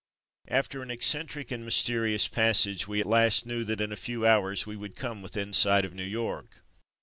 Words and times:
After 0.47 0.81
an 0.81 0.89
eccentric 0.89 1.51
and 1.51 1.63
mysterious 1.63 2.27
passage 2.27 2.87
we 2.87 2.99
at 3.01 3.05
last 3.05 3.45
knew 3.45 3.63
that 3.65 3.79
in 3.79 3.91
a 3.91 3.95
few 3.95 4.25
hours 4.25 4.65
we 4.65 4.75
would 4.75 4.95
come 4.95 5.21
within 5.21 5.53
sight 5.53 5.85
of 5.85 5.93
New 5.93 6.01
York. 6.03 6.63